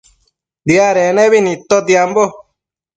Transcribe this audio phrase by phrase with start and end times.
[0.67, 2.23] Diadec nebi nidtotiambo